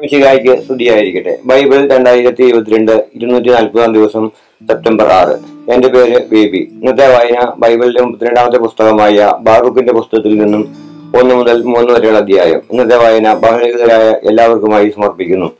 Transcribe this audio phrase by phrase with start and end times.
[0.00, 1.38] മിശിഹായ്ക്ക് സ്തുതിയായിരിക്കട്ടെ.
[1.44, 4.28] ബൈബിൾ രണ്ടായിരത്തി ഇരുപത്തിരണ്ട് ഇരുന്നൂറ്റി നാൽപ്പതാം ദിവസം
[4.68, 5.34] സെപ്റ്റംബർ ആറ്.
[5.72, 6.70] എന്റെ പേര് ബേബി.
[6.72, 10.62] ഇന്നത്തെ വായന ബൈബിളിലെ മുപ്പത്തിരണ്ടാമത്തെ പുസ്തകമായ ബാറൂഖിന്റെ പുസ്തകത്തിൽ നിന്നും
[11.14, 12.62] ഒന്ന് മുതൽ മൂന്ന് വരെയുള്ള അധ്യായം.
[12.70, 15.52] ഇന്നത്തെ വായന ബഹുരഹിതരായ എല്ലാവർക്കുമായി സമർപ്പിക്കുന്നു.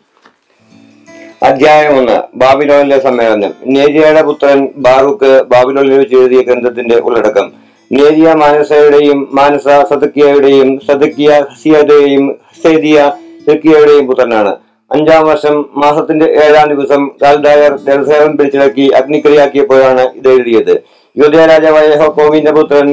[1.43, 3.53] അധ്യായം ഒന്ന് ബാബിലോണിലെ സമ്മേളനം.
[3.67, 7.53] നേരിയയുടെ പുത്രൻ ബാറൂഖ് ബാബിലോണിൽ വെച്ച് എഴുതിയ ഗ്രന്ഥത്തിന്റെ ഉള്ളടക്കം.
[7.93, 13.13] നേരിയ മാനസയുടെയും മാനസ സദക്കിയയുടെയും സദക്കിയ ഹസിയയുടെയും ഹസേദിയ
[13.49, 14.53] ഹെക്കിയയുടെയും പുത്രനാണ്.
[14.91, 20.75] അഞ്ചാം വർഷം മാസത്തിന്റെ ഏഴാം ദിവസം കാൽഡായർ ജലസേവൻ പിടിച്ചിളക്കി അഗ്നിക്രിയാക്കിയപ്പോഴാണ് ഇത് എഴുതിയത്.
[21.17, 22.89] യുദ്ധ രാജാവായ ഹോക്കോവിന്റെ പുത്രൻ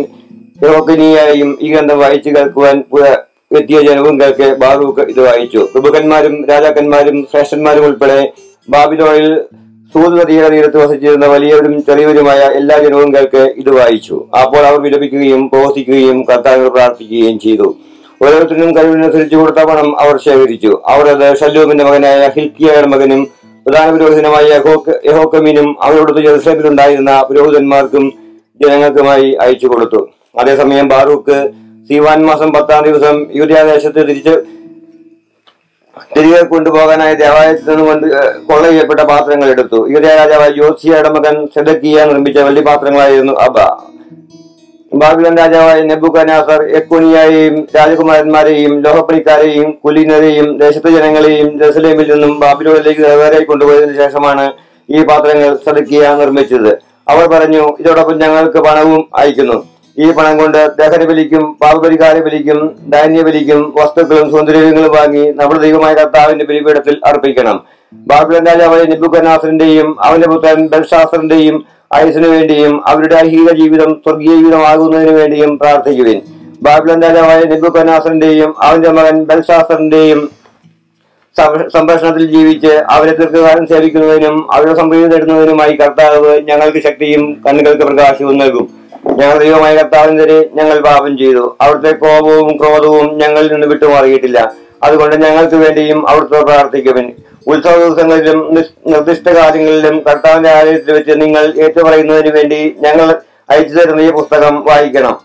[0.63, 2.77] യോക്കിനിയായും ഈ ഗ്രന്ഥം വായിച്ചു കേൾക്കുവാൻ
[3.57, 5.61] എത്തിയ ജനവും കേൾക്കെ ബാറൂക്ക് ഇത് വായിച്ചു.
[5.73, 8.19] പ്രഭുക്കന്മാരും രാജാക്കന്മാരും ശ്രേഷ്ഠന്മാരും ഉൾപ്പെടെ
[8.69, 9.27] ബാബിലോയിൽ
[9.95, 14.15] സൂത് നദിയുടെ തീരത്ത് വസിച്ചിരുന്ന വലിയവരും ചെറിയവരുമായ എല്ലാ ജനവും കേൾക്കെ ഇത് വായിച്ചു.
[14.41, 17.67] അപ്പോൾ അവർ വിലപിക്കുകയും പ്രവസിക്കുകയും കർത്താവിനോട് പ്രാർത്ഥിക്കുകയും ചെയ്തു.
[18.23, 20.71] ഓരോരുത്തരും കഴിവിനനുസരിച്ച് കൊടുത്ത പണം അവർ ശേഖരിച്ചു.
[20.93, 23.21] അവർ അത് ഷല്ലൂമിന്റെ മകനായ ഹിൽക്കിയയുടെ മകനും
[23.65, 24.47] പ്രധാന പുരോഹിതനുമായ
[25.09, 28.05] യഹോക്കമീനും അവരോടൊത്ത് ജെറുസലേമിലുണ്ടായിരുന്ന പുരോഹിതന്മാർക്കും
[28.63, 30.01] ജനങ്ങൾക്കുമായി അയച്ചു കൊടുത്തു.
[30.41, 31.37] അതേസമയം ബാറൂക്ക്
[31.87, 34.33] സീവാൻ മാസം പത്താം ദിവസം യൂര്യാദേശത്ത് തിരിച്ച്
[36.15, 38.05] തിരികെ കൊണ്ടുപോകാനായി ദേവാലയത്തിൽ നിന്ന് കൊണ്ട്
[38.47, 39.79] കൊള്ള ചെയ്യപ്പെട്ട പാത്രങ്ങൾ എടുത്തു.
[39.93, 42.63] യൂരിയ രാജാവായ യോസിയയുടെ മകൻ സെദക്കിയ നിർമ്മിച്ച വലിയ
[43.47, 43.57] അവ.
[45.01, 54.45] ബാബിലോൺ രാജാവായ നെബുഖനാസർ എക്കുനിയായെയും രാജകുമാരന്മാരെയും ലോഹപ്പണിക്കാരെയും കുലീനരെയും ദേശത്തെ ജനങ്ങളെയും ജെറുസലേമിൽ നിന്നും ബാബിലോണിലേക്ക് നിറവേറായി കൊണ്ടുപോയതിനു ശേഷമാണ്
[54.89, 56.71] ഈ പാത്രങ്ങൾ സദക്കിയ നിർമ്മിച്ചത്.
[57.07, 59.57] അവർ പറഞ്ഞു ഇതോടൊപ്പം ഞങ്ങൾക്ക് പണവും അയക്കുന്നു.
[59.97, 62.59] ഈ പണം കൊണ്ട് ദഹനബലിക്കും പാപപരിഹാര ബലിക്കും
[62.93, 67.57] ധാന്യ ബലിക്കും വസ്തുക്കളും സൗന്ദര്യങ്ങളും വാങ്ങി നമ്മുടെ ദൈവമായ കർത്താവിന്റെ ബലിപീഠത്തിൽ അർപ്പിക്കണം.
[67.93, 76.21] ബാബിലോൺ രാജാവായ നിബുക്കനാസറിന്റെയും അവന്റെ പുത്രൻ ബൽശാസ്ത്രന്റെയും ആയുസിനു വേണ്ടിയും അവരുടെ ഐഹിക ജീവിതം സ്വർഗീയ ജീവിതമാകുന്നതിനു വേണ്ടിയും പ്രാർത്ഥിക്കുവിൻ.
[76.61, 80.29] ബാബുലൻ രാജാവായ നിബുക്കനാസറിന്റെയും അവന്റെ മകൻ ബൽശാസ്ത്രന്റെയും
[81.73, 88.65] സംഭാഷണത്തിൽ ജീവിച്ച് അവരെ ദീർഘകാലം സേവിക്കുന്നതിനും അവരുടെ സംപ്രീതി നേടുന്നതിനുമായി കർത്താവ് ഞങ്ങൾക്ക് ശക്തിയും കണ്ണുകൾക്ക് പ്രകാശവും നൽകും.
[89.19, 91.57] ഞങ്ങൾ ദൈവമായ കർത്താവിനെതിരെ ഞങ്ങൾ പാപം ചെയ്തു.
[91.61, 94.39] അവിടുത്തെ കോപവും ക്രോധവും ഞങ്ങളിൽ നിന്ന് വിട്ടുമാറിയിട്ടില്ല.
[94.83, 97.11] അതുകൊണ്ട് ഞങ്ങൾക്ക് വേണ്ടിയും അവിടുത്തെ പ്രാർത്ഥിക്കുവിൻ.
[97.47, 98.39] ഉത്സവ ദിവസങ്ങളിലും
[98.87, 103.15] നിർദ്ദിഷ്ട കാര്യങ്ങളിലും കർത്താവിന്റെ ആലയത്തിൽ വെച്ച് നിങ്ങൾ ഏറ്റുപറയുന്നതിന് വേണ്ടി ഞങ്ങൾ
[103.49, 105.15] അയച്ചു തരുന്ന ഈ പുസ്തകം വായിക്കണം.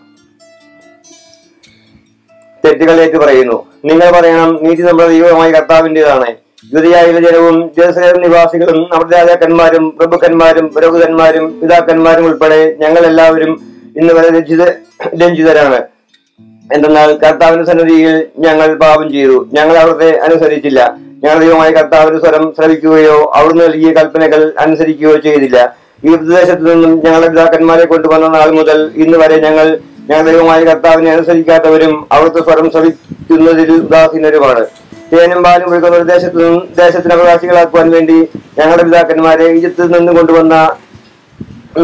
[2.65, 3.57] തെറ്റുകൾ ഏറ്റുപറയുന്നു.
[3.85, 6.29] നിങ്ങൾ പറയണം നീതി നമ്മുടെ ദൈവമായി കർത്താവിന്റെതാണ്.
[6.73, 13.51] യുദ്ധയായിലെ ജനവും ജെറുസലേം നിവാസികളും നമ്മുടെ രാജാക്കന്മാരും പ്രഭുക്കന്മാരും പുരോഹിതന്മാരും പിതാക്കന്മാരും ഉൾപ്പെടെ ഞങ്ങൾ എല്ലാവരും
[13.97, 14.63] ഇന്ന് വരെ രഞ്ജിത
[15.23, 15.79] രഞ്ജിതരാണ്.
[16.73, 19.49] എന്തെന്നാൽ കർത്താവിന്റെ സന്നിധിയിൽ ഞങ്ങൾ പാപം ചെയ്തു.
[19.53, 21.08] ഞങ്ങൾ അവിടുത്തെ അനുസരിച്ചില്ല.
[21.23, 25.57] ഞങ്ങൾ ദൈവമായ കർത്താവിന്റെ സ്വരം ശ്രവിക്കുകയോ അവിടുന്ന് നൽകിയ കൽപ്പനകൾ അനുസരിക്കുകയോ ചെയ്തില്ല.
[26.07, 29.67] ഈ പ്രദേശത്ത് നിന്നും ഞങ്ങളുടെ പിതാക്കന്മാരെ കൊണ്ടുവന്ന നാൾ മുതൽ ഇന്ന് വരെ ഞങ്ങൾ
[30.09, 34.63] ഞങ്ങൾ ദൈവമായ കർത്താവിനെ അനുസരിക്കാത്തവരും അവിടുത്തെ സ്വരം ശ്രവിക്കുന്നതിൽ ഉദാസീനരുമാണ്.
[35.11, 38.17] തേനും പാലും ഒഴുകുന്ന ഒരു ദേശത്തു നിന്നും ദേശത്തിന് അവകാശികളാക്കുവാൻ വേണ്ടി
[38.59, 40.55] ഞങ്ങളുടെ പിതാക്കന്മാരെ ഈജിപ്തിൽ നിന്ന് കൊണ്ടുവന്ന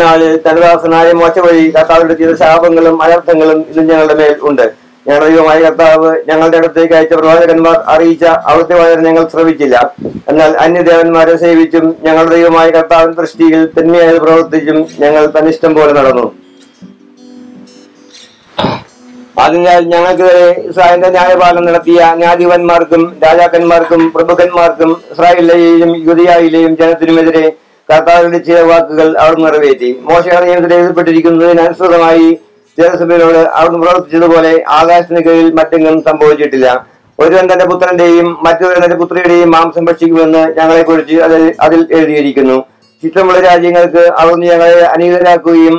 [0.02, 4.66] നാളിൽ തനദാസനായ മോശ വഴി കർത്താവിന്റെ ചെയ്ത ശാപങ്ങളും അനർത്ഥങ്ങളും ഇന്ന് ഞങ്ങളുടെ മേൽ ഉണ്ട്.
[5.07, 9.75] ഞങ്ങളുടെ ദൈവമായ കർത്താവ് ഞങ്ങളുടെ അടുത്തേക്ക് അയച്ച പ്രവാചകന്മാർ അറിയിച്ച അവിടുത്തെ വചനം ഞങ്ങൾ ശ്രവിച്ചില്ല.
[10.29, 16.25] എന്നാൽ അന്യദേവന്മാരെ സേവിച്ചും ഞങ്ങളുടെ ദൈവമായ കർത്താവിന്റെ ദൃഷ്ടിയിൽ തന്മയായത് പ്രവർത്തിച്ചും ഞങ്ങൾ തന്നിഷ്ടം പോലെ നടന്നു.
[19.43, 27.45] അതിനാൽ ഞങ്ങൾക്ക് വരെ ഇസ്രായേലിന്റെ ന്യായപാലനം നടത്തിയ ന്യായാധിപന്മാർക്കും രാജാക്കന്മാർക്കും പ്രഭുക്കന്മാർക്കും ഇസ്രായേലിലെയും യുദ്ധയായിലെയും ജനത്തിനുമെതിരെ
[27.89, 29.89] കർത്താവിന്റെ ചില വാക്കുകൾ അവർ നിറവേറ്റി.
[30.09, 32.29] മോശയുടെ നിയമത്തിൽ എഴുതപ്പെട്ടിരിക്കുന്നതിനനുസൃതമായി
[32.77, 36.67] ജനസഭയിലോട് അവിടുന്ന് പ്രവർത്തിച്ചതുപോലെ ആകാശത്തിന് കീഴിൽ മറ്റെങ്ങും സംഭവിച്ചിട്ടില്ല.
[37.19, 42.57] ഒരുവൻ തന്റെ പുത്രന്റെയും മറ്റൊരു തന്റെ പുത്രിയുടെയും മാംസം ഭക്ഷിക്കുമെന്ന് ഞങ്ങളെ കുറിച്ച് അതിൽ അതിൽ എഴുതിയിരിക്കുന്നു.
[43.03, 45.75] ചിത്രമുള്ള രാജ്യങ്ങൾക്ക് അവിടുന്ന് ഞങ്ങളെ അനീതരാക്കുകയും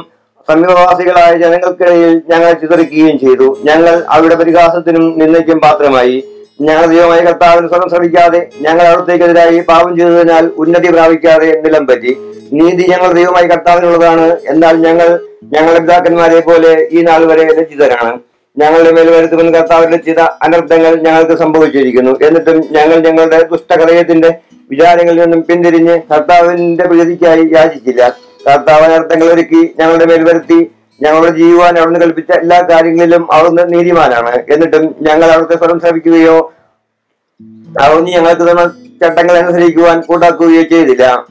[0.48, 3.58] സമീപവാസികളായ ജനങ്ങൾക്കിടയിൽ ഞങ്ങളെ ചിതറിക്കുകയും ചെയ്തു.
[3.64, 6.16] ഞങ്ങൾ അവരുടെ പരിഹാസത്തിനും നിന്ദയ്ക്കും പാത്രമായി.
[6.60, 12.12] ഞങ്ങൾ ദൈവമായ കർത്താവിന് സ്വന്തം ശ്രമിക്കാതെ ഞങ്ങൾ അവിടത്തേക്കെതിരായി പാപം ചെയ്തതിനാൽ ഉന്നതി പ്രാപിക്കാതെ നിലം പറ്റി
[12.52, 14.36] നീതി ഞങ്ങൾ ദൈവമായി കർത്താവിനുള്ളതാണ്.
[14.52, 15.08] എന്നാൽ ഞങ്ങൾ
[15.54, 18.12] ഞങ്ങളുടെ പിതാക്കന്മാരെ പോലെ ഈ നാൾ വരെ രചിതരാണ്
[18.58, 22.18] ഞങ്ങളുടെ മേൽ വരുത്തുമെന്ന് കർത്താവിന്റെ ചില അനർത്ഥങ്ങൾ ഞങ്ങൾക്ക് സംഭവിച്ചിരിക്കുന്നു.
[22.26, 24.30] എന്നിട്ടും ഞങ്ങൾ ഞങ്ങളുടെ ദുഷ്ടഹൃദയത്തിന്റെ
[24.70, 28.02] വിചാരങ്ങളിൽ നിന്നും പിന്തിരിഞ്ഞ് കർത്താവിന്റെ പ്രീതിക്കായി യാചിച്ചില്ല.
[28.46, 30.70] കർത്താവ് അനർത്ഥങ്ങൾ ഒരുക്കി ഞങ്ങളുടെ മേൽ വരുത്തി.
[31.00, 34.44] ഞങ്ങളുടെ ജീവാൻ അവിടുന്ന് കൽപ്പിച്ച എല്ലാ കാര്യങ്ങളിലും അവിടുന്ന് നീതിമാനാണ്.
[34.52, 36.52] എന്നിട്ടും ഞങ്ങൾ അവിടുത്തെ സ്വരം ശ്രമിക്കുകയോ
[37.82, 38.70] അവിടുന്ന് ഞങ്ങൾക്ക്
[39.02, 41.26] ചട്ടങ്ങൾ അനുസരിക്കുവാൻ കൂട്ടാക്കുകയോ ചെയ്തില്ല.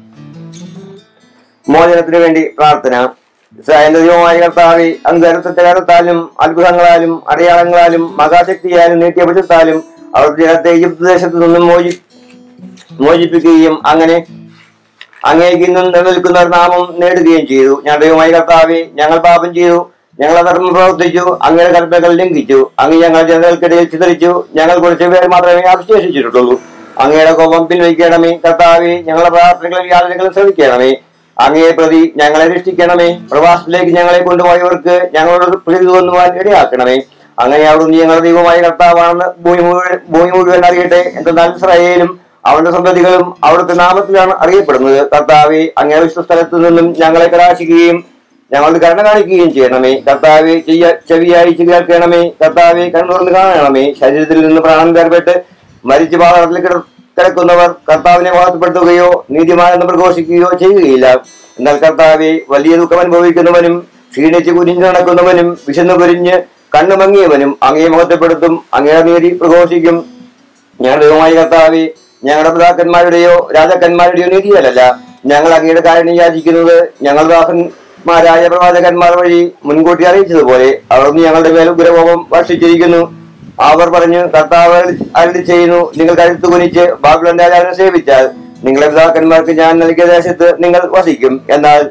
[1.73, 2.95] മോചനത്തിനു വേണ്ടി പ്രാർത്ഥന.
[3.59, 9.23] ഇസ്രായേലിന്റെ ദൈവമായ കർത്താവെ അങ്കരത്തെ കാലത്താലും അത്ഭുതങ്ങളാലും അടയാളങ്ങളാലും മഹാശക്തിയാലും നീട്ടിയ
[10.17, 11.93] അവരുടെ ജനത്തെ ഈജിപ്ത് ദേശത്ത് നിന്നും മോചി
[13.05, 14.17] മോചിപ്പിക്കുകയും അങ്ങനെ
[15.29, 17.73] അങ്ങേക്ക് ഇന്നും നിലനിൽക്കുന്ന നാമം നേടുകയും ചെയ്തു.
[17.85, 19.79] ഞാൻ ദൈവമായ കർത്താവെ ഞങ്ങൾ പാപം ചെയ്തു
[20.19, 26.55] ഞങ്ങൾ അധർമ്മം പ്രവർത്തിച്ചു അങ്ങയുടെ കൽപ്പനകൾ ലംഘിച്ചു അങ്ങ് ഞങ്ങൾ ജനങ്ങൾക്കിടയിൽ ചിതറിച്ചു ഞങ്ങൾ കുറച്ച് പേർ മാത്രമേ അവശേഷിച്ചിട്ടുള്ളൂ
[27.03, 30.91] അങ്ങയുടെ കോപം പിൻവലിക്കണമേ കർത്താവെ ഞങ്ങളുടെ പ്രാർത്ഥനകളും യാതനകളും ശ്രമിക്കണമേ.
[31.37, 33.19] അങ്ങയെ പ്രതി ഞങ്ങളെ രക്ഷിക്കണമേ.
[33.31, 36.97] പ്രവാസത്തിലേക്ക് ഞങ്ങളെ കൊണ്ടുപോയവർക്ക് ഞങ്ങളോട് പ്രതി തോന്നുവാൻ ഇടയാക്കണമേ.
[37.39, 41.11] അങ്ങനെ അവിടുന്ന് ഞങ്ങളുടെ ദൈവമായ കർത്താവാണെന്ന് ഭൂമി മുഴുവൻ ഭൂമി മുഴുവൻ അറിയട്ടെ.
[41.17, 45.09] എന്തെന്നാൽ ഇസ്രായേലും അവന്റെ സന്തതികളും അവിടുത്തെ നാമത്തിലാണ് അറിയപ്പെടുന്നത്.
[45.13, 48.03] കർത്താവെ അങ്ങയുടെ വിശ്വസ്ഥലത്ത് നിന്നും ഞങ്ങളെ കടാശിക്കുകയും
[48.53, 49.93] ഞങ്ങളുടെ കരുണ കാണിക്കുകയും ചെയ്യണമേ.
[50.07, 52.29] കർത്താവെ ചെയ്യ ചെവിയായി കേൾക്കണമേ.
[52.43, 53.93] കർത്താവെ കണ്ണുറന്ന് കാണണമേ.
[53.99, 55.35] ശരീരത്തിൽ നിന്ന് പ്രാണൻ വേർപെട്ട്
[55.85, 56.75] മരിച്ചു പാതാളത്തിൽ കിട
[57.17, 61.07] കിടക്കുന്നവർ കർത്താവിനെ മഹത്വപ്പെടുത്തുകയോ നീതിമാനെന്ന് പ്രഘോഷിക്കുകയോ ചെയ്യുകയില്ല.
[61.57, 63.75] എന്നാൽ കർത്താവെ വലിയ ദുഃഖം അനുഭവിക്കുന്നവനും
[64.13, 66.35] ക്ഷീണിച്ച് കുനിഞ്ഞു നടക്കുന്നവനും വിശന്നു കുരിഞ്ഞ്
[66.75, 69.97] കണ്ണുമങ്ങിയവനും അങ്ങയെ മഹത്വപ്പെടുത്തും അങ്ങയുടെ നീതി പ്രഘോഷിക്കും.
[70.79, 71.83] ഞങ്ങളുടെ ദൈവമായ കർത്താവെ
[72.27, 74.81] ഞങ്ങളുടെ പിതാക്കന്മാരുടെയോ രാജാക്കന്മാരുടെയോ നീതിയല്ല
[75.31, 76.77] ഞങ്ങൾ അങ്ങയുടെ കാര്യം യാചിക്കുന്നത്.
[77.05, 83.01] ഞങ്ങൾ ദാസന്മാരായ പ്രവാചകന്മാർ വഴി മുൻകൂട്ടി അറിയിച്ചതുപോലെ അവർ ഞങ്ങളുടെ മേൽ ഉഗ്രകോപം വർഷിച്ചിരിക്കുന്നു.
[83.59, 84.79] അവർ പറഞ്ഞു കർത്താവ്
[85.15, 85.91] അരളി ചെയ്യുന്നു.
[85.97, 88.29] നിങ്ങൾ കഴുത്തു കുനിച്ച് ബാബുലൻ രാജാവിനെ സേവിച്ചാൽ
[88.63, 91.41] നിങ്ങളെ പിതാക്കന്മാർക്ക് ഞാൻ നൽകിയ ദേശത്ത് നിങ്ങൾ വസിക്കും.
[91.49, 91.89] എന്നാൽ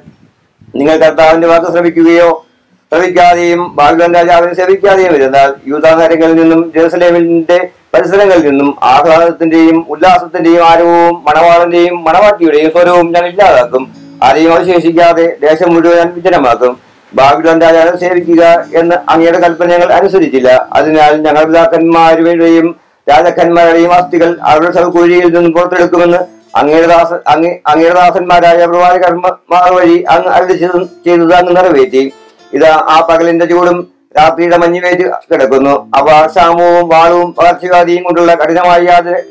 [0.77, 2.47] നിങ്ങൾ കർത്താവിന്റെ വാക്ക് ശ്രമിക്കുകയോ
[2.93, 12.71] ശ്രമിക്കാതെയും ബാബുലൻ രാജാവിനെ സേവിക്കാതെയും ഇരുന്നാൽ യൂതാനഗരങ്ങളിൽ നിന്നും ജെറുസലേമിന്റെ പരിസരങ്ങളിൽ നിന്നും ആഹ്ലാദത്തിന്റെയും ഉല്ലാസത്തിന്റെയും ആരവവും മണവാളന്റെയും മണവാട്ടിയുടെയും
[12.71, 13.95] സ്വരവും ഞാൻ ഇല്ലാതാക്കും.
[14.23, 16.79] ആരെയും അവശേഷിക്കാതെ ദേശം മുഴുവൻ വിജനമാക്കും.
[17.15, 20.69] ബാബിലോൺ രാജാവിനെ സേവിക്കുക എന്ന് അങ്ങയുടെ കൽപ്പന ഞങ്ങൾ അനുസരിച്ചില്ല.
[20.73, 22.77] അതിനാൽ ഞങ്ങൾ പിതാക്കന്മാരുടെയും
[23.11, 26.19] രാജാക്കന്മാരുടെയും അസ്ഥികൾ അവരുടെ സൽക്കുഴിയിൽ നിന്നും പുറത്തെടുക്കുമെന്ന്
[26.57, 32.13] അങ്ങയുടെ ദാസ അങ്ങേ അങ്ങയുടെ ദാസന്മാരായ പ്രവാചകന്മാർ വഴി അങ്ങ് അരുളി ചെയ്ത- ചെയ്തത് അങ്ങ് നിറവേറ്റി.
[32.53, 33.89] ഇതാ ആ പകലിന്റെ ചൂടും
[34.19, 35.91] രാത്രിയുടെ മഞ്ഞുവേറ്റ് കിടക്കുന്നു.
[35.95, 39.25] അവ ക്ഷാമവും വാളവും പകർച്ചവ്യാധിയും കൊണ്ടുള്ള കഠിനമായ യാത-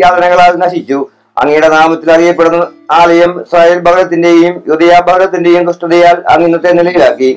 [0.00, 1.06] യാതനകളാൽ നശിച്ചു.
[1.40, 7.30] അങ്ങയുടെ നാമത്തിൽ അറിയപ്പെടുന്ന ആലയം സായൽ ഭഗതത്തിന്റെയും യുദയ ഭാഗത്തിന്റെയും കൃഷ്ണതയാൽ അങ്ങ് ഇന്നത്തെ നിലയിലാക്കി.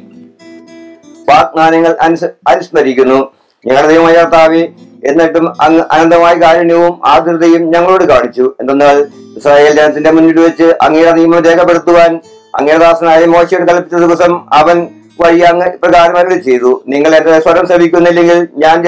[1.29, 3.19] വാഗ്ദാനങ്ങൾ അനുസ അനുസ്മരിക്കുന്നു.
[3.65, 4.17] ഞങ്ങളുടെ ദൈവമായ
[5.09, 8.45] എന്നിട്ടും അങ്ങ് അനന്തമായ കാരുണ്യവും ആതൃതയും ഞങ്ങളോട് കാണിച്ചു.
[8.59, 8.97] എന്തെന്നാൽ
[9.37, 12.11] ഇസ്രായേൽ ജനത്തിന്റെ മുന്നിൽ വെച്ച് അങ്ങയുടെ നിയമം രേഖപ്പെടുത്തുവാൻ
[12.59, 14.87] അങ്ങയുടെ ദാസനായ മോശയോട് കൽപ്പിച്ച ദിവസം അവൻ
[15.21, 16.71] വഴി അങ്ങ് പ്രകാരം അരുളി ചെയ്തു.
[16.87, 18.83] നിങ്ങൾ എന്റെ സ്വരം ശ്രമിക്കുന്നില്ലെങ്കിൽ ഞാൻ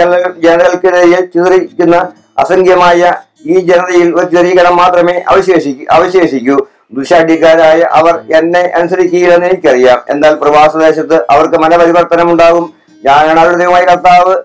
[0.45, 1.95] ജനങ്ങൾക്കിടയിൽ ചിതറിക്കുന്ന
[2.37, 3.13] അസംഖ്യമായ
[3.45, 6.57] ഈ ജനതയിൽ ഒരു ചെറിയ ഗണം മാത്രമേ അവശേഷിക്കൂ അവശേഷിക്കൂ.
[6.93, 10.01] ദുശാഠ്യക്കാരായ അവർ എന്നെ അനുസരിക്കുകയില്ലെന്ന് എനിക്കറിയാം.
[10.09, 12.73] എന്നാൽ പ്രവാസദേശത്ത് അവർക്ക് മനപരിവർത്തനം ഉണ്ടാകും
[13.05, 14.35] ഞാനാണ് അവരുടെ ദൈവമായി കർത്താവ്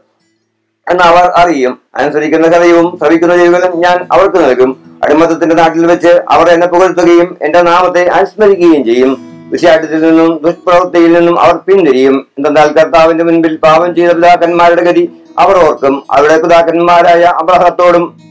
[0.90, 1.78] എന്ന് അവർ അറിയും.
[1.96, 5.00] അനുസരിക്കുന്ന കഥയും ശ്രവിക്കുന്ന ജീവികളും ഞാൻ അവർക്ക് നൽകും.
[5.04, 9.30] അടിമത്തത്തിന്റെ നാട്ടിൽ വെച്ച് അവർ എന്നെ പുകഴ്ത്തുകയും എന്റെ നാമത്തെ അനുസ്മരിക്കുകയും ചെയ്യും.
[9.52, 12.26] വിഷയാട്ടത്തിൽ നിന്നും ദുഷ്പ്രവൃത്തിയിൽ നിന്നും അവർ പിന്തിരിയും.
[12.38, 16.02] എന്തെന്നാൽ കർത്താവിന്റെ മുൻപിൽ പാപം ചെയ്ത പിതാക്കന്മാരുടെ ഗതി അവർ ഓർക്കും.
[16.10, 18.29] അവരുടെ പിതാക്കന്മാരായ അബ്രഹത്തോടും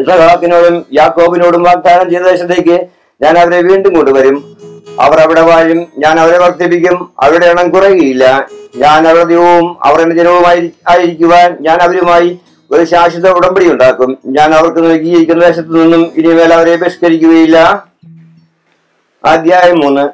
[0.00, 2.86] ഇസഹാക്കിനോടും യാക്കോബിനോടും വാഗ്ദാനം ചെയ്ത ദേശത്തേക്ക്
[3.22, 4.56] ഞാൻ അവരെ വീണ്ടും കൊണ്ടുവരും.
[5.00, 8.48] അവർ അവിടെ വാഴും ഞാൻ അവരെ വർദ്ധിപ്പിക്കും അവരുടെ എണ്ണം കുറയുകയില്ല.
[8.76, 12.38] ഞാൻ അവരുടെ ദൈവവും എന്റെ ജനവുമായി ആയിരിക്കുവാൻ ഞാൻ അവരുമായി
[12.70, 14.18] ഒരു ശാശ്വത ഉടമ്പടി ഉണ്ടാക്കും.
[14.26, 17.86] ഞാൻ അവർക്ക് നൽകിയിരിക്കുന്ന ദേശത്തു നിന്നും ഇനിമേൽ അവരെ ബഹിഷ്കരിക്കുകയില്ല.
[19.24, 20.08] അധ്യായം മൂന്ന്.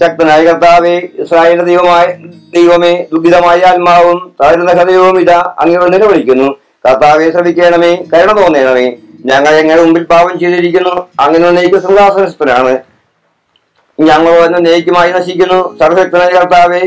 [0.00, 2.06] ശക്തനായ കർത്താവെ ഇസ്രായേലിന്റെ ദൈവമായ
[2.54, 6.54] ദൈവമേ ദുഃഖിതമായ ആത്മാവും താഴ്ന്ന ഹൃദയവും ഇതാ അങ്ങനെ നിലവിളിക്കുന്നു.
[6.88, 7.96] കർത്താവെ ശ്രമിക്കണമേ.
[8.14, 8.86] കരുണ തോന്നണമേ.
[9.24, 11.08] ഞങ്ങൾ ഞങ്ങളുടെ മുമ്പിൽ പാപം ചെയ്തിരിക്കുന്നു.
[11.20, 12.78] അങ്ങനെ നെയ്ക്ക് സിംഹാസനസ്ഥനാണ്.
[14.00, 15.78] ഞങ്ങൾ വന്ന് നെയ്ക്കുമായി നശിക്കുന്നു.
[15.78, 16.80] സർവശക്തനായ കർത്താവെ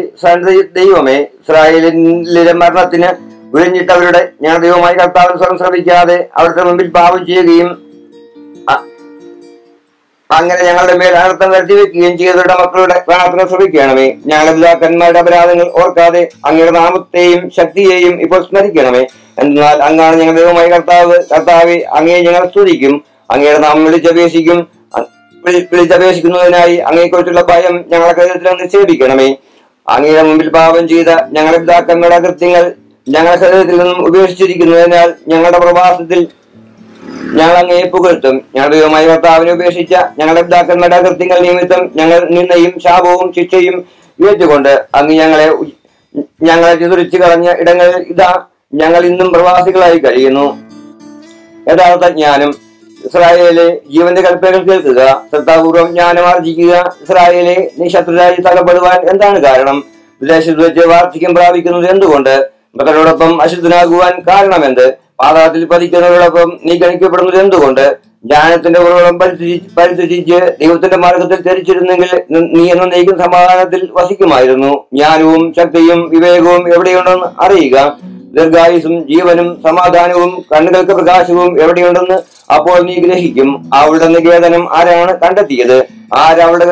[0.61, 3.07] ദൈവമേ ഇസ്രായേലിലെ മരണത്തിന്
[3.55, 7.85] വിഴിഞ്ഞിട്ടവരുടെ ഞങ്ങളുടെ ദൈവമായി കർത്താവിന് സ്വയം ശ്രമിക്കാതെ അവരുടെ മുമ്പിൽ പാപം ചെയ്യുകയും
[10.31, 14.13] അങ്ങനെ ഞങ്ങളുടെ മേൽ അനർത്ഥം വരുത്തി വെക്കുകയും ചെയ്തവരുടെ മക്കളുടെ പ്രാർത്ഥന ശ്രമിക്കണമേ.
[14.25, 19.05] ഞങ്ങളുടെ പിതാക്കന്മാരുടെ അപരാധങ്ങൾ ഓർക്കാതെ അങ്ങയുടെ നാമത്തെയും ശക്തിയെയും ഇപ്പോൾ സ്മരിക്കണമേ.
[19.37, 21.17] എന്നാൽ അങ്ങാണ് ഞങ്ങളുടെ ദൈവമായ കർത്താവ്.
[21.31, 23.03] കർത്താവ് അങ്ങയെ ഞങ്ങൾ സ്തുതിക്കും.
[23.31, 24.67] അങ്ങയുടെ നാം വിളിച്ചപേക്ഷിക്കും.
[25.71, 29.27] വിളിച്ചപേക്ഷിക്കുന്നതിനായി അങ്ങയെക്കുറിച്ചുള്ള ഭയം ഞങ്ങളുടെ ഹൃദയത്തിൽ നിക്ഷേപിക്കണമേ.
[29.89, 32.63] അങ്ങയുടെ മുമ്പിൽ പാപം ചെയ്ത ഞങ്ങളുടെ പിതാക്കന്മാരുടെ കൃത്യങ്ങൾ
[33.09, 36.27] ഞങ്ങളുടെ ഹൃദയത്തിൽ നിന്നും ഉപേക്ഷിച്ചിരിക്കുന്നതിനാൽ ഞങ്ങളുടെ പ്രവാസത്തിൽ
[37.33, 38.41] ഞങ്ങൾ അങ്ങയെ പുകഴ്ത്തും.
[38.55, 43.77] ഞങ്ങളുടെ ദൈവമായി കർത്താവിനെ ഉപേക്ഷിച്ച ഞങ്ങളുടെ പിതാക്കന്മാരുടെ കൃത്യങ്ങൾ നിമിത്തം ഞങ്ങൾ നിന്നയും ശാപവും ശിക്ഷയും
[44.19, 45.47] ഏറ്റുകൊണ്ട് അങ്ങ് ഞങ്ങളെ
[46.43, 48.29] ഞങ്ങളെ ചിതറിച്ചു കളഞ്ഞ ഇടങ്ങളിൽ ഇതാ
[48.75, 50.57] ഞങ്ങൾ ഇന്നും പ്രവാസികളായി കഴിയുന്നു.
[51.71, 52.49] യഥാർത്ഥ ജ്ഞാനം
[53.05, 59.83] ഇസ്രായേലെ ജീവന്റെ കൽപ്പനകൾ കേൾക്കുക ശ്രദ്ധാപൂർവം ജ്ഞാനം ആർജിക്കുക ഇസ്രായേലെ നീ ശത്രുരാജി തകപ്പെടുവാൻ എന്താണ് കാരണം?
[60.21, 62.49] വിദേശത്ത് വെച്ച് വാർദ്ധക്യം പ്രാപിക്കുന്നത് എന്തുകൊണ്ട്?
[62.75, 64.93] മക്കളോടൊപ്പം അശുദ്ധനാകുവാൻ കാരണമെന്ത്?
[65.19, 67.97] പാതാളത്തിൽ പതിക്കുന്നവരോടൊപ്പം നീ ഗണിക്കപ്പെടുന്നത് എന്തുകൊണ്ട്?
[68.25, 68.79] ജ്ഞാനത്തിന്റെ
[69.11, 74.85] പരിത്യജി- പരിത്യജിച്ച് ദൈവത്തിന്റെ മാർഗത്തിൽ ധരിച്ചിരുന്നെങ്കിൽ നീ എന്ന നീക്കും സമാധാനത്തിൽ വസിക്കുമായിരുന്നു.
[74.93, 77.97] ജ്ഞാനവും ശക്തിയും വിവേകവും എവിടെയുണ്ടെന്ന് അറിയുക.
[78.35, 82.17] ദീർഘായുസും ജീവനും സമാധാനവും കണ്ണുകൾക്ക് പ്രകാശവും എവിടെയുണ്ടെന്ന്
[82.55, 83.49] അപ്പോൾ നീ ഗ്രഹിക്കും.
[83.73, 85.77] അവളുടെ നികേതനം ആരാണ് കണ്ടെത്തിയത്?
[86.13, 86.67] ആരവളുടെ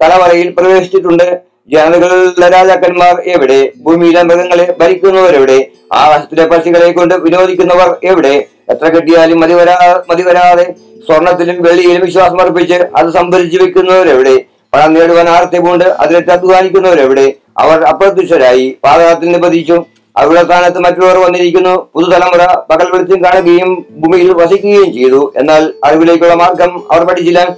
[0.00, 1.26] കലവറയിൽ പ്രവേശിച്ചിട്ടുണ്ട്?
[1.72, 3.60] ജനതകളുടെ രാജാക്കന്മാർ എവിടെ?
[3.84, 5.58] ഭൂമിയിലെ മൃഗങ്ങളെ ഭരിക്കുന്നവരെവിടെ?
[5.92, 8.34] ആകാശത്തിലെ പക്ഷികളെ കൊണ്ട് വിനോദിക്കുന്നവർ എവിടെ?
[8.72, 9.76] എത്ര കിട്ടിയാലും മതി വരാ
[10.10, 10.66] മതി വരാതെ
[11.06, 14.34] സ്വർണത്തിലും വെള്ളിയിലും വിശ്വാസം അർപ്പിച്ച് അത് സംഭരിച്ചു വെക്കുന്നവരെവിടെ?
[14.74, 17.26] പണം നേടുവാൻ ആർത്തി കൊണ്ട് അതിലേക്ക് അധ്വാനിക്കുന്നവരെവിടെ
[17.58, 18.76] അവർ അപ്രത്യക്ഷരായി.
[18.84, 19.76] പാതകത്തിൽ നിപതിച്ചു
[20.16, 21.90] അവരുടെ സ്ഥാനത്ത് മറ്റുള്ളവർ വന്നിരിക്കുന്നു.
[21.94, 25.32] പുതുതലമുറ പകൽ വെളിച്ചം കാണുകയും ഭൂമിയിൽ വസിക്കുകയും ചെയ്തു.
[25.36, 27.56] എന്നാൽ അറിവിലേക്കുള്ള മാർഗം അവർ പഠിച്ചില്ല.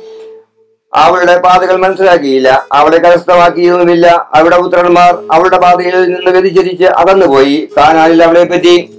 [0.94, 2.66] അവളുടെ പാതകൾ മനസ്സിലാക്കിയില്ല.
[2.72, 4.30] അവളെ കരസ്ഥമാക്കിയതുമില്ല.
[4.34, 7.68] അവരുടെ പുത്രന്മാർ അവളുടെ പാതയിൽ നിന്ന് വ്യതിചരിച്ച് അകന്നുപോയി.
[7.76, 8.90] കാനാലിൽ അവളെ പറ്റി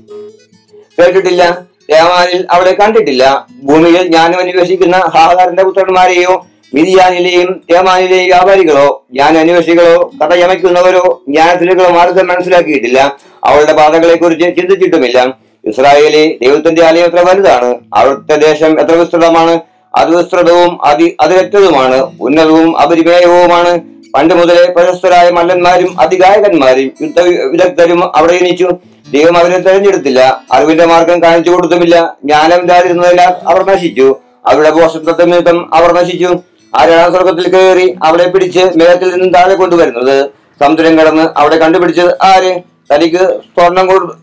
[0.99, 1.61] കേട്ടിട്ടില്ല.
[1.91, 3.47] തേമാനിൽ അവളെ കണ്ടിട്ടില്ല.
[3.63, 13.17] ഭൂമിയിൽ ജ്ഞാനം അന്വേഷിക്കുന്ന ഹാഹാറിന്റെ പുത്രന്മാരെയോ മിതിയാനിലെയും തേമാനിലെയും വ്യാപാരികളോ ഞാൻ അന്വേഷികളോ കഥ യമയ്ക്കുന്നവരോ ജ്ഞാനത്തിലേക്കുള്ള മാർഗം മനസ്സിലാക്കിയിട്ടില്ല.
[13.43, 15.38] അവളുടെ പാതകളെക്കുറിച്ച് ചിന്തിച്ചിട്ടുമില്ല.
[15.65, 17.75] ഇസ്രായേലി ദൈവത്തിന്റെ ആലയം എത്ര വലുതാണ്?
[17.93, 19.59] അവിടുത്തെ ദേശം എത്ര വിസ്തൃതമാണ്?
[19.95, 23.79] അത് വിസ്തൃതവും അതി അതിരറ്റതുമാണ് ഉന്നതവും അപരിമേയവുമാണ്.
[24.15, 28.69] പണ്ട് മുതലേ പ്രശസ്തരായ മല്ലന്മാരും അതിഗായകന്മാരും യുദ്ധ വിദഗ്ധരും അവിടെ ജനിച്ചു.
[29.12, 30.41] ദൈവം അവരെ തെരഞ്ഞെടുത്തില്ല.
[30.51, 32.17] അറിവിന്റെ മാർഗം കാണിച്ചു കൊടുത്തുമില്ല.
[32.24, 34.15] ജ്ഞാനം ഇല്ലാതിരുന്നതിനാൽ അവർ നശിച്ചു.
[34.45, 36.39] അവരുടെ പോഷത്വത്തെ നിമിത്തം അവർ നശിച്ചു.
[36.75, 40.29] ആരാണ് സ്വർഗത്തിൽ കയറി അവളെ പിടിച്ച് മേഘത്തിൽ നിന്നും താഴെ കൊണ്ടുവരുന്നത്.
[40.62, 42.59] സമുദ്രം കടന്ന് അവിടെ കണ്ടുപിടിച്ചത് ആര്?
[42.93, 44.13] തനിക്ക് സ്വർണം കൊടു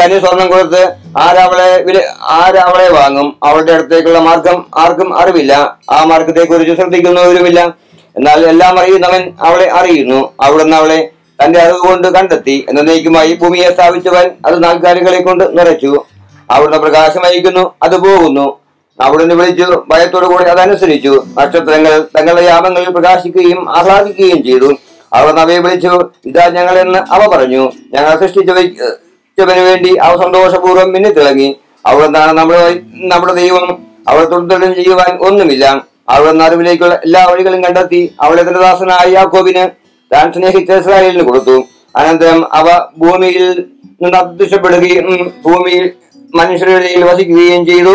[0.00, 3.36] തനി സ്വർണം കൊടുത്ത് ആരവളെ വില ആരവളെ വാങ്ങും?
[3.44, 5.78] അവളുടെ അടുത്തേക്കുള്ള മാർഗം ആർക്കും അറിവില്ല.
[5.90, 7.74] ആ മാർഗത്തെ കുറിച്ച് ശ്രദ്ധിക്കുന്നവരുമില്ല
[8.16, 10.32] എന്നാൽ എല്ലാം അറിയുന്നവൻ അവളെ അറിയുന്നു.
[10.40, 11.10] അവിടുന്ന് അവളെ
[11.44, 12.66] തന്റെ അറിവ് കൊണ്ട് കണ്ടെത്തി.
[12.68, 16.04] എന്നേക്കുമായി ഭൂമിയെ സ്ഥാപിച്ചവൻ അത് നാൽക്കാലികളെ കൊണ്ട് നിറച്ചു.
[16.50, 18.65] അവിടുന്ന് പ്രകാശം അയക്കുന്നു അത് പോകുന്നു.
[18.98, 21.12] അവിടുന്ന് വിളിച്ചു ഭയത്തോടു കൂടി അതനുസരിച്ചു.
[21.38, 24.68] നക്ഷത്രങ്ങൾ തങ്ങളുടെ യാമങ്ങളിൽ പ്രകാശിക്കുകയും ആഹ്ലാദിക്കുകയും ചെയ്തു.
[25.12, 25.90] അവർ അവയെ വിളിച്ചു
[26.30, 27.62] ഇതാ ഞങ്ങൾ എന്ന് അവ പറഞ്ഞു.
[27.94, 31.48] ഞങ്ങൾ സൃഷ്ടിച്ചവന് വേണ്ടി അവ സന്തോഷപൂർവം മിന്നി തിളങ്ങി.
[31.86, 32.62] അവിടുന്നാണ് നമ്മുടെ
[33.12, 33.66] നമ്മുടെ ദൈവം
[34.08, 35.64] അവൾ തുടർന്നും ചെയ്യുവാൻ ഒന്നുമില്ല.
[36.08, 39.64] അവിടുന്ന് അറിവിലേക്കുള്ള എല്ലാ വഴികളും കണ്ടെത്തി അവളെ തന്റെ ദാസനായ യാക്കോബിന്
[40.10, 41.56] താൻ സ്നേഹിച്ച ഇസ്രായേലിന് കൊടുത്തു.
[41.96, 42.66] അനന്തരം അവ
[42.98, 43.44] ഭൂമിയിൽ
[44.02, 45.84] നിന്ന് അദൃശ്യപ്പെടുകയും ഉം, ഭൂമിയിൽ
[46.34, 47.94] മനുഷ്യരുടെ വസിക്കുകയും ചെയ്തു.